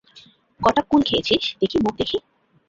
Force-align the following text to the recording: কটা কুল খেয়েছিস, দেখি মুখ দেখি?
কটা 0.61 0.81
কুল 0.89 1.01
খেয়েছিস, 1.03 1.43
দেখি 1.61 1.77
মুখ 1.83 1.93
দেখি? 1.97 2.17